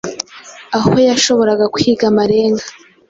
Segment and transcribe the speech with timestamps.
[0.77, 2.65] aho yashoboraga kwiga amarenga